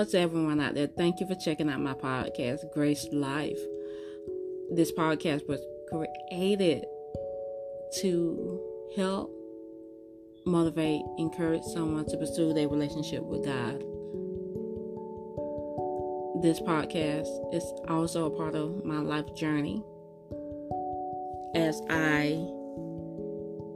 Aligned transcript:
Hello 0.00 0.10
to 0.12 0.18
everyone 0.18 0.62
out 0.62 0.72
there. 0.72 0.86
Thank 0.86 1.20
you 1.20 1.26
for 1.26 1.34
checking 1.34 1.68
out 1.68 1.78
my 1.78 1.92
podcast, 1.92 2.72
Grace 2.72 3.06
Life. 3.12 3.58
This 4.72 4.90
podcast 4.92 5.46
was 5.46 5.60
created 5.90 6.86
to 8.00 8.62
help 8.96 9.30
motivate, 10.46 11.02
encourage 11.18 11.64
someone 11.64 12.06
to 12.06 12.16
pursue 12.16 12.54
their 12.54 12.66
relationship 12.66 13.22
with 13.22 13.44
God. 13.44 13.80
This 16.42 16.60
podcast 16.60 17.54
is 17.54 17.70
also 17.86 18.24
a 18.24 18.30
part 18.30 18.54
of 18.54 18.82
my 18.82 19.00
life 19.00 19.26
journey 19.34 19.84
as 21.54 21.78
I 21.90 22.42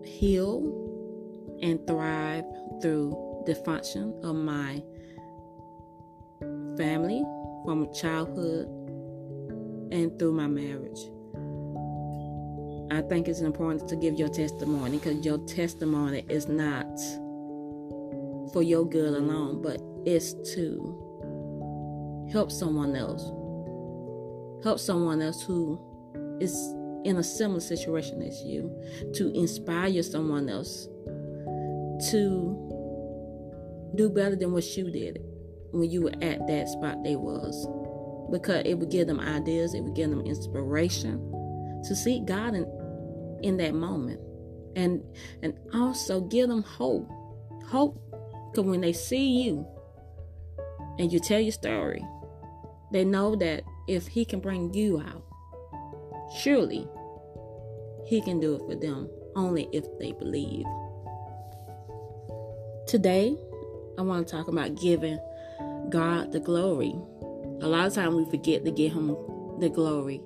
heal 0.06 1.58
and 1.60 1.86
thrive 1.86 2.46
through 2.80 3.42
the 3.44 3.54
function 3.56 4.18
of 4.22 4.36
my 4.36 4.82
family, 6.76 7.22
from 7.64 7.92
childhood, 7.94 8.66
and 9.92 10.18
through 10.18 10.32
my 10.32 10.46
marriage. 10.46 10.98
I 12.90 13.02
think 13.08 13.28
it's 13.28 13.40
important 13.40 13.88
to 13.88 13.96
give 13.96 14.18
your 14.18 14.28
testimony 14.28 14.98
because 14.98 15.24
your 15.24 15.38
testimony 15.46 16.24
is 16.28 16.48
not 16.48 16.98
for 18.52 18.62
your 18.62 18.88
good 18.88 19.14
alone, 19.14 19.62
but 19.62 19.80
it's 20.04 20.34
to 20.54 22.28
help 22.30 22.52
someone 22.52 22.94
else. 22.94 23.22
Help 24.62 24.78
someone 24.78 25.22
else 25.22 25.42
who 25.42 25.80
is 26.40 26.54
in 27.04 27.16
a 27.18 27.22
similar 27.22 27.60
situation 27.60 28.22
as 28.22 28.42
you, 28.42 28.70
to 29.14 29.32
inspire 29.36 30.02
someone 30.02 30.48
else 30.48 30.88
to 32.10 32.60
do 33.94 34.08
better 34.08 34.36
than 34.36 34.52
what 34.52 34.64
you 34.76 34.90
did 34.90 35.22
when 35.74 35.90
you 35.90 36.02
were 36.02 36.14
at 36.22 36.46
that 36.46 36.68
spot 36.68 37.02
they 37.02 37.16
was. 37.16 37.66
Because 38.30 38.62
it 38.64 38.78
would 38.78 38.90
give 38.90 39.06
them 39.06 39.20
ideas 39.20 39.74
it 39.74 39.82
would 39.82 39.94
give 39.94 40.10
them 40.10 40.22
inspiration 40.22 41.18
to 41.84 41.94
seek 41.94 42.24
god 42.24 42.54
in, 42.54 42.66
in 43.42 43.56
that 43.58 43.74
moment. 43.74 44.20
And 44.76 45.02
and 45.42 45.54
also 45.72 46.20
give 46.22 46.48
them 46.48 46.62
hope. 46.62 47.08
Hope 47.66 48.00
because 48.50 48.68
when 48.68 48.80
they 48.80 48.92
see 48.92 49.42
you 49.42 49.66
and 50.98 51.12
you 51.12 51.18
tell 51.18 51.40
your 51.40 51.52
story 51.52 52.04
they 52.92 53.04
know 53.04 53.34
that 53.34 53.64
if 53.88 54.06
he 54.06 54.24
can 54.24 54.38
bring 54.38 54.72
you 54.72 55.00
out 55.00 55.24
surely 56.38 56.86
he 58.06 58.20
can 58.20 58.38
do 58.38 58.54
it 58.54 58.62
for 58.68 58.76
them 58.76 59.08
only 59.34 59.68
if 59.72 59.84
they 59.98 60.12
believe. 60.12 60.64
Today 62.86 63.36
i 63.98 64.02
want 64.02 64.26
to 64.26 64.36
talk 64.36 64.48
about 64.48 64.80
giving 64.80 65.18
God 65.90 66.32
the 66.32 66.40
glory. 66.40 66.94
A 67.60 67.68
lot 67.68 67.86
of 67.86 67.94
times 67.94 68.14
we 68.14 68.24
forget 68.30 68.64
to 68.64 68.70
give 68.70 68.92
Him 68.92 69.08
the 69.58 69.68
glory 69.68 70.20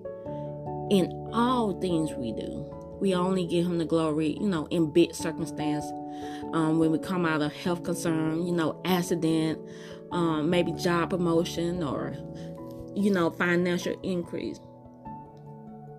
in 0.90 1.12
all 1.32 1.78
things 1.80 2.12
we 2.14 2.32
do. 2.32 2.66
We 3.00 3.14
only 3.14 3.46
give 3.46 3.66
Him 3.66 3.78
the 3.78 3.84
glory, 3.84 4.38
you 4.40 4.48
know, 4.48 4.66
in 4.70 4.90
big 4.90 5.14
circumstance. 5.14 5.84
Um, 6.52 6.78
when 6.78 6.90
we 6.90 6.98
come 6.98 7.24
out 7.24 7.42
of 7.42 7.52
health 7.52 7.84
concern, 7.84 8.44
you 8.46 8.52
know, 8.52 8.80
accident, 8.84 9.60
um, 10.10 10.50
maybe 10.50 10.72
job 10.72 11.10
promotion, 11.10 11.82
or 11.82 12.16
you 12.94 13.12
know, 13.12 13.30
financial 13.30 13.94
increase, 14.02 14.58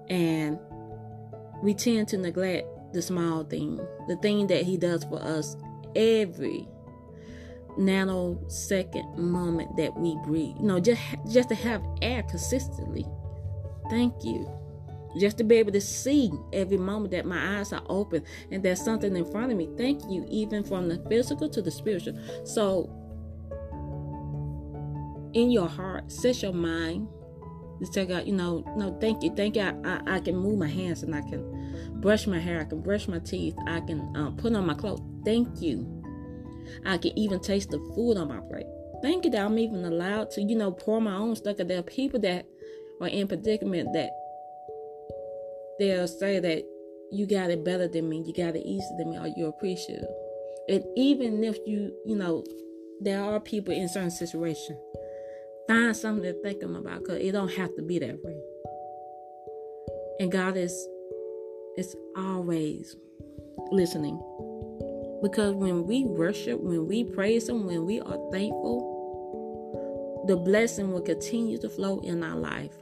and 0.09 0.59
we 1.63 1.73
tend 1.73 2.07
to 2.09 2.17
neglect 2.17 2.67
the 2.93 3.01
small 3.01 3.43
thing, 3.43 3.79
the 4.07 4.17
thing 4.17 4.47
that 4.47 4.63
He 4.63 4.77
does 4.77 5.03
for 5.05 5.21
us 5.21 5.55
every 5.95 6.67
nanosecond 7.77 9.17
moment 9.17 9.75
that 9.77 9.97
we 9.97 10.17
breathe. 10.25 10.55
You 10.59 10.65
know, 10.65 10.79
just 10.79 11.01
just 11.31 11.49
to 11.49 11.55
have 11.55 11.83
air 12.01 12.23
consistently. 12.23 13.05
Thank 13.89 14.23
you. 14.23 14.49
Just 15.19 15.37
to 15.39 15.43
be 15.43 15.55
able 15.55 15.71
to 15.71 15.81
see 15.81 16.31
every 16.53 16.77
moment 16.77 17.11
that 17.11 17.25
my 17.25 17.57
eyes 17.57 17.73
are 17.73 17.81
open 17.87 18.23
and 18.51 18.61
there's 18.61 18.83
something 18.83 19.15
in 19.15 19.25
front 19.25 19.51
of 19.51 19.57
me. 19.57 19.67
Thank 19.75 20.03
you, 20.07 20.23
even 20.29 20.63
from 20.63 20.87
the 20.87 21.03
physical 21.09 21.49
to 21.49 21.61
the 21.63 21.71
spiritual. 21.71 22.13
So, 22.45 22.91
in 25.33 25.49
your 25.49 25.67
heart, 25.67 26.11
set 26.11 26.43
your 26.43 26.53
mind 26.53 27.07
to 27.79 27.91
check 27.91 28.11
out, 28.11 28.27
you 28.27 28.33
know, 28.33 28.63
no, 28.77 28.95
thank 29.01 29.23
you, 29.23 29.33
thank 29.35 29.55
you. 29.55 29.63
I, 29.63 29.73
I, 29.83 30.15
I, 30.17 30.19
can 30.19 30.35
move 30.35 30.59
my 30.59 30.67
hands 30.67 31.01
and 31.01 31.15
I 31.15 31.21
can 31.21 32.01
brush 32.01 32.27
my 32.27 32.37
hair, 32.37 32.61
I 32.61 32.65
can 32.65 32.81
brush 32.81 33.07
my 33.07 33.19
teeth, 33.19 33.55
I 33.65 33.79
can 33.79 34.15
um, 34.15 34.37
put 34.37 34.53
on 34.53 34.65
my 34.67 34.75
clothes. 34.75 35.01
Thank 35.25 35.59
you 35.59 35.98
I 36.85 36.97
can 36.97 37.17
even 37.17 37.39
taste 37.39 37.69
the 37.69 37.79
food 37.95 38.17
on 38.17 38.27
my 38.27 38.39
plate. 38.39 38.65
Thank 39.01 39.25
you 39.25 39.31
that 39.31 39.45
I'm 39.45 39.57
even 39.57 39.85
allowed 39.85 40.31
to, 40.31 40.41
you 40.41 40.55
know, 40.55 40.71
pour 40.71 40.99
my 41.01 41.15
own 41.15 41.35
stuff. 41.35 41.57
There 41.57 41.79
are 41.79 41.83
people 41.83 42.19
that 42.21 42.45
are 43.01 43.07
in 43.07 43.27
predicament 43.27 43.93
that 43.93 44.09
they'll 45.79 46.07
say 46.07 46.39
that 46.39 46.63
you 47.11 47.25
got 47.25 47.49
it 47.49 47.63
better 47.63 47.87
than 47.87 48.09
me, 48.09 48.23
you 48.25 48.33
got 48.33 48.55
it 48.55 48.65
easier 48.65 48.97
than 48.97 49.11
me, 49.11 49.17
or 49.17 49.27
you're 49.35 49.49
appreciative. 49.49 50.09
And 50.67 50.83
even 50.95 51.43
if 51.43 51.57
you, 51.65 51.93
you 52.05 52.15
know, 52.15 52.43
there 53.01 53.23
are 53.23 53.39
people 53.39 53.73
in 53.73 53.87
certain 53.89 54.11
situations, 54.11 54.77
find 55.67 55.95
something 55.95 56.23
to 56.23 56.41
think 56.41 56.61
about 56.61 56.99
because 56.99 57.21
it 57.21 57.31
don't 57.31 57.53
have 57.53 57.75
to 57.75 57.81
be 57.81 57.99
that 57.99 58.23
way. 58.23 58.37
And 60.19 60.31
God 60.31 60.57
is 60.57 60.73
is 61.77 61.95
always 62.17 62.95
listening. 63.71 64.19
Because 65.21 65.53
when 65.53 65.85
we 65.85 66.05
worship, 66.05 66.61
when 66.61 66.87
we 66.87 67.03
praise 67.03 67.49
Him, 67.49 67.65
when 67.65 67.85
we 67.85 67.99
are 67.99 68.17
thankful, 68.31 70.23
the 70.27 70.37
blessing 70.37 70.91
will 70.91 71.01
continue 71.01 71.57
to 71.57 71.69
flow 71.69 71.99
in 71.99 72.23
our 72.23 72.37
life. 72.37 72.75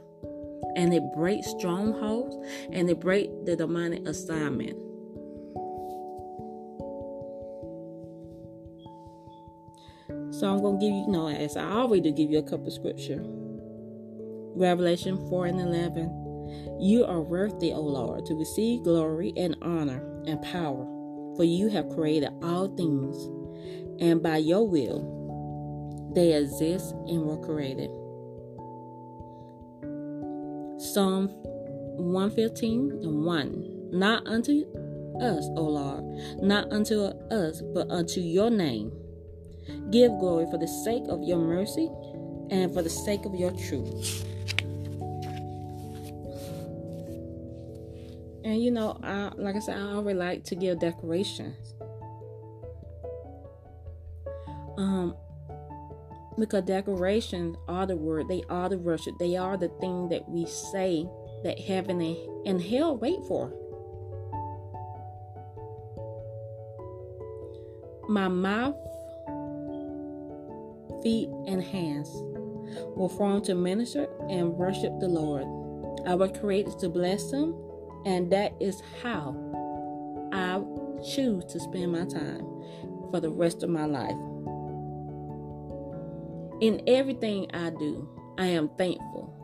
And 0.76 0.94
it 0.94 1.02
breaks 1.16 1.48
strongholds 1.58 2.36
and 2.72 2.88
it 2.88 3.00
breaks 3.00 3.32
the 3.44 3.56
demonic 3.56 4.06
assignment. 4.06 4.76
So 10.32 10.52
I'm 10.52 10.60
going 10.60 10.78
to 10.78 10.86
give 10.86 10.94
you, 10.94 11.00
you 11.06 11.08
know, 11.08 11.28
as 11.28 11.56
I 11.56 11.64
always 11.64 12.02
do, 12.02 12.12
give 12.12 12.30
you 12.30 12.38
a 12.38 12.42
couple 12.42 12.70
scripture. 12.70 13.20
Revelation 14.54 15.16
4 15.28 15.46
and 15.46 15.60
11. 15.60 16.78
You 16.80 17.04
are 17.04 17.20
worthy, 17.20 17.72
O 17.72 17.80
Lord, 17.80 18.24
to 18.26 18.34
receive 18.34 18.84
glory 18.84 19.32
and 19.36 19.56
honor 19.62 20.22
and 20.26 20.40
power 20.42 20.86
for 21.38 21.44
you 21.44 21.68
have 21.68 21.88
created 21.90 22.30
all 22.42 22.66
things, 22.76 23.16
and 24.02 24.20
by 24.20 24.38
your 24.38 24.68
will 24.68 25.14
they 26.14 26.32
exist 26.32 26.92
and 27.06 27.22
were 27.22 27.38
created. 27.38 27.88
Psalm 30.80 31.28
115 31.98 32.90
and 33.04 33.24
1. 33.24 33.90
Not 33.92 34.26
unto 34.26 34.64
us, 35.20 35.48
O 35.56 35.62
Lord, 35.62 36.04
not 36.42 36.72
unto 36.72 37.02
us, 37.30 37.62
but 37.72 37.88
unto 37.88 38.20
your 38.20 38.50
name. 38.50 38.90
Give 39.92 40.10
glory 40.18 40.46
for 40.50 40.58
the 40.58 40.66
sake 40.66 41.04
of 41.08 41.22
your 41.22 41.38
mercy 41.38 41.88
and 42.50 42.74
for 42.74 42.82
the 42.82 42.90
sake 42.90 43.24
of 43.24 43.34
your 43.36 43.52
truth. 43.52 44.24
And 48.48 48.64
you 48.64 48.70
know, 48.70 48.98
I 49.02 49.30
like 49.36 49.56
I 49.56 49.58
said, 49.58 49.76
I 49.76 49.92
always 49.92 50.16
like 50.16 50.42
to 50.44 50.54
give 50.54 50.78
decorations. 50.78 51.74
Um 54.78 55.14
because 56.38 56.64
decorations 56.64 57.58
are 57.68 57.84
the 57.84 57.96
word, 57.96 58.26
they 58.28 58.42
are 58.48 58.70
the 58.70 58.78
worship, 58.78 59.18
they 59.18 59.36
are 59.36 59.58
the 59.58 59.68
thing 59.80 60.08
that 60.08 60.26
we 60.30 60.46
say 60.46 61.06
that 61.44 61.60
heaven 61.60 62.00
and 62.46 62.62
hell 62.62 62.96
wait 62.96 63.18
for. 63.28 63.52
My 68.08 68.28
mouth, 68.28 68.76
feet, 71.02 71.28
and 71.46 71.62
hands 71.62 72.08
were 72.96 73.10
formed 73.10 73.44
to 73.44 73.54
minister 73.54 74.08
and 74.30 74.54
worship 74.54 74.98
the 75.00 75.08
Lord. 75.08 75.44
I 76.08 76.14
was 76.14 76.30
created 76.38 76.78
to 76.78 76.88
bless 76.88 77.30
Him 77.30 77.67
and 78.04 78.30
that 78.32 78.54
is 78.60 78.82
how 79.02 79.36
I 80.32 80.60
choose 81.04 81.44
to 81.46 81.60
spend 81.60 81.92
my 81.92 82.04
time 82.04 82.46
for 83.10 83.20
the 83.20 83.30
rest 83.30 83.62
of 83.62 83.70
my 83.70 83.84
life. 83.84 84.16
In 86.60 86.82
everything 86.86 87.50
I 87.54 87.70
do, 87.70 88.08
I 88.36 88.46
am 88.46 88.68
thankful. 88.76 89.34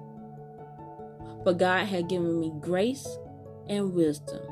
For 1.44 1.52
God 1.52 1.86
had 1.86 2.08
given 2.08 2.40
me 2.40 2.52
grace 2.60 3.06
and 3.68 3.92
wisdom. 3.92 4.42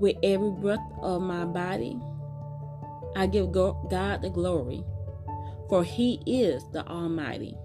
With 0.00 0.16
every 0.22 0.50
breath 0.52 0.78
of 1.02 1.22
my 1.22 1.44
body, 1.44 1.98
I 3.16 3.26
give 3.26 3.50
God 3.52 4.22
the 4.22 4.30
glory, 4.30 4.84
for 5.68 5.82
He 5.82 6.22
is 6.24 6.62
the 6.72 6.86
Almighty. 6.86 7.56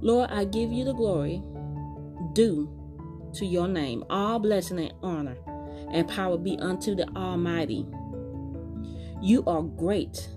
Lord, 0.00 0.30
I 0.30 0.44
give 0.44 0.72
you 0.72 0.84
the 0.84 0.92
glory 0.92 1.42
due 2.34 2.70
to 3.34 3.46
your 3.46 3.68
name. 3.68 4.04
All 4.10 4.38
blessing 4.38 4.78
and 4.78 4.92
honor 5.02 5.36
and 5.92 6.08
power 6.08 6.36
be 6.36 6.58
unto 6.58 6.94
the 6.94 7.08
Almighty. 7.16 7.86
You 9.22 9.44
are 9.46 9.62
great. 9.62 10.28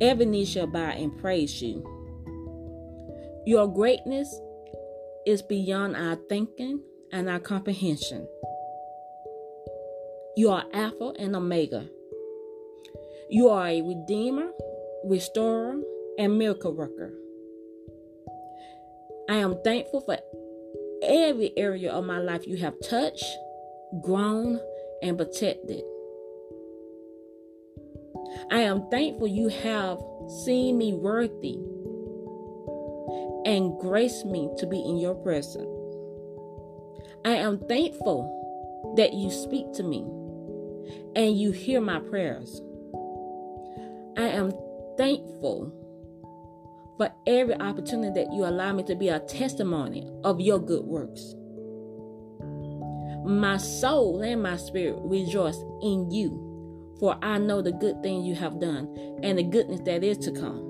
Every 0.00 0.26
knee 0.26 0.44
shall 0.44 0.66
bow 0.66 0.90
and 0.90 1.16
praise 1.18 1.62
you. 1.62 1.86
Your 3.46 3.72
greatness 3.72 4.40
is 5.26 5.42
beyond 5.42 5.96
our 5.96 6.16
thinking 6.28 6.80
and 7.12 7.28
our 7.28 7.40
comprehension. 7.40 8.26
You 10.36 10.50
are 10.50 10.64
Alpha 10.72 11.12
and 11.18 11.36
Omega. 11.36 11.86
You 13.30 13.48
are 13.48 13.68
a 13.68 13.82
redeemer, 13.82 14.50
restorer, 15.04 15.80
and 16.18 16.38
miracle 16.38 16.74
worker. 16.74 17.12
I 19.28 19.36
am 19.36 19.62
thankful 19.62 20.00
for 20.00 20.18
every 21.02 21.52
area 21.56 21.92
of 21.92 22.04
my 22.04 22.18
life 22.18 22.46
you 22.46 22.56
have 22.58 22.74
touched, 22.88 23.24
grown, 24.02 24.60
and 25.02 25.16
protected. 25.16 25.82
I 28.50 28.60
am 28.60 28.88
thankful 28.90 29.26
you 29.26 29.48
have 29.48 29.98
seen 30.44 30.78
me 30.78 30.92
worthy 30.92 31.58
and 33.44 33.78
graced 33.78 34.26
me 34.26 34.50
to 34.58 34.66
be 34.66 34.78
in 34.80 34.98
your 34.98 35.14
presence. 35.14 35.68
I 37.24 37.32
am 37.32 37.58
thankful 37.66 38.94
that 38.96 39.12
you 39.12 39.30
speak 39.30 39.72
to 39.74 39.82
me 39.82 40.02
and 41.14 41.38
you 41.38 41.52
hear 41.52 41.80
my 41.80 42.00
prayers. 42.00 42.60
I 44.16 44.28
am 44.28 44.52
thankful 44.96 45.72
for 46.98 47.10
every 47.26 47.54
opportunity 47.54 48.22
that 48.22 48.32
you 48.32 48.44
allow 48.44 48.72
me 48.72 48.82
to 48.84 48.94
be 48.94 49.08
a 49.08 49.20
testimony 49.20 50.10
of 50.24 50.40
your 50.40 50.58
good 50.58 50.84
works. 50.84 51.34
My 53.24 53.56
soul 53.56 54.20
and 54.22 54.42
my 54.42 54.56
spirit 54.56 54.96
rejoice 54.98 55.58
in 55.82 56.10
you, 56.10 56.96
for 56.98 57.16
I 57.22 57.38
know 57.38 57.62
the 57.62 57.72
good 57.72 58.02
things 58.02 58.26
you 58.26 58.34
have 58.34 58.60
done 58.60 58.88
and 59.22 59.38
the 59.38 59.44
goodness 59.44 59.80
that 59.84 60.02
is 60.02 60.18
to 60.18 60.32
come. 60.32 60.68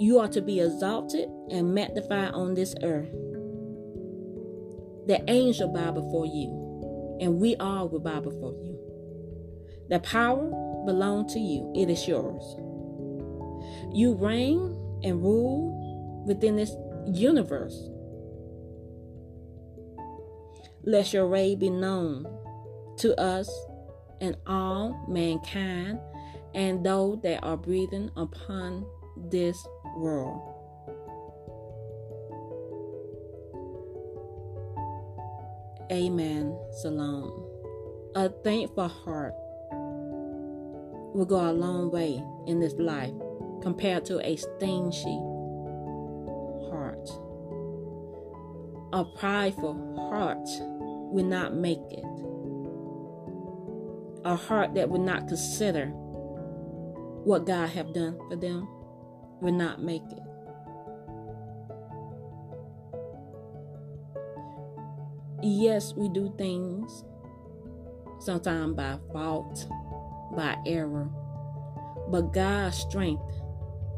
You 0.00 0.20
are 0.20 0.28
to 0.28 0.40
be 0.40 0.60
exalted 0.60 1.28
and 1.50 1.74
magnified 1.74 2.30
on 2.30 2.54
this 2.54 2.74
earth. 2.82 3.10
The 5.08 5.24
angel 5.26 5.72
bow 5.72 5.90
before 5.90 6.26
you, 6.26 7.18
and 7.20 7.40
we 7.40 7.56
all 7.56 7.88
will 7.88 7.98
bow 7.98 8.20
before 8.20 8.52
you. 8.52 8.67
The 9.88 10.00
power 10.00 10.50
belongs 10.84 11.32
to 11.32 11.40
you, 11.40 11.72
it 11.74 11.88
is 11.88 12.06
yours. 12.06 12.56
You 13.92 14.14
reign 14.14 14.76
and 15.02 15.22
rule 15.22 16.24
within 16.26 16.56
this 16.56 16.74
universe. 17.06 17.88
Let 20.84 21.12
your 21.12 21.26
reign 21.26 21.58
be 21.58 21.70
known 21.70 22.26
to 22.98 23.18
us 23.20 23.50
and 24.20 24.36
all 24.46 25.04
mankind 25.08 26.00
and 26.54 26.84
those 26.84 27.20
that 27.22 27.42
are 27.42 27.56
breathing 27.56 28.10
upon 28.16 28.86
this 29.16 29.66
world. 29.96 30.54
Amen. 35.90 36.58
Salam. 36.82 37.32
A 38.14 38.28
thankful 38.28 38.88
heart 38.88 39.32
will 41.14 41.24
go 41.24 41.50
a 41.50 41.52
long 41.52 41.90
way 41.90 42.22
in 42.46 42.60
this 42.60 42.74
life 42.74 43.12
compared 43.62 44.04
to 44.06 44.20
a 44.26 44.36
stingy 44.36 45.18
heart. 46.70 47.08
A 48.92 49.04
prideful 49.18 49.74
heart 50.10 50.48
will 51.12 51.24
not 51.24 51.54
make 51.54 51.78
it. 51.90 52.04
A 54.24 54.36
heart 54.36 54.74
that 54.74 54.88
will 54.88 55.02
not 55.02 55.28
consider 55.28 55.86
what 57.24 57.46
God 57.46 57.68
have 57.70 57.92
done 57.92 58.18
for 58.28 58.36
them 58.36 58.68
will 59.40 59.52
not 59.52 59.82
make 59.82 60.02
it. 60.10 60.22
Yes, 65.42 65.94
we 65.94 66.08
do 66.08 66.34
things 66.36 67.04
sometimes 68.18 68.74
by 68.74 68.98
fault, 69.12 69.66
by 70.38 70.56
error, 70.66 71.10
but 72.10 72.32
God's 72.32 72.78
strength, 72.78 73.20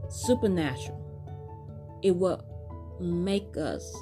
supernatural, 0.08 0.96
it 2.02 2.16
will 2.16 2.42
make 2.98 3.58
us 3.58 3.94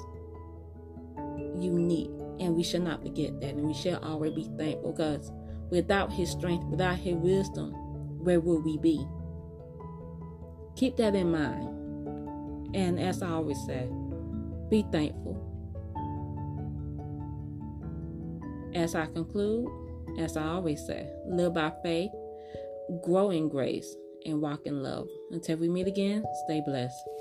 unique. 1.59 2.09
And 2.39 2.55
we 2.55 2.63
should 2.63 2.83
not 2.83 3.03
forget 3.03 3.41
that. 3.41 3.55
And 3.55 3.67
we 3.67 3.73
should 3.73 3.95
always 3.95 4.31
be 4.31 4.49
thankful 4.57 4.93
because 4.93 5.33
without 5.69 6.13
His 6.13 6.31
strength, 6.31 6.65
without 6.67 6.95
His 6.95 7.15
wisdom, 7.15 7.73
where 8.23 8.39
will 8.39 8.61
we 8.61 8.77
be? 8.77 9.05
Keep 10.77 10.95
that 10.95 11.15
in 11.15 11.33
mind. 11.33 12.73
And 12.73 13.01
as 13.01 13.21
I 13.21 13.31
always 13.31 13.61
say, 13.65 13.89
be 14.69 14.85
thankful. 14.93 15.45
As 18.73 18.95
I 18.95 19.07
conclude, 19.07 19.67
as 20.17 20.37
I 20.37 20.45
always 20.45 20.85
say, 20.85 21.09
live 21.27 21.53
by 21.53 21.73
faith, 21.83 22.11
grow 23.03 23.29
in 23.29 23.49
grace, 23.49 23.95
and 24.25 24.41
walk 24.41 24.65
in 24.65 24.83
love. 24.83 25.07
Until 25.31 25.57
we 25.57 25.69
meet 25.69 25.87
again, 25.87 26.23
stay 26.45 26.61
blessed. 26.65 27.18